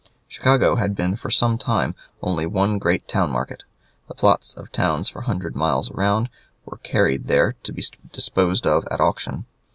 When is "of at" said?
8.65-8.99